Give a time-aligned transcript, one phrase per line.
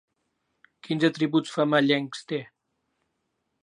[0.87, 2.43] Quins atributs femellencs té?